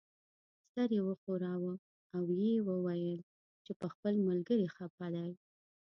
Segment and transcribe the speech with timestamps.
[0.71, 1.73] سر یې وښوراوه
[2.15, 3.19] او یې وویل
[3.65, 5.29] چې په خپل ملګري خپه دی.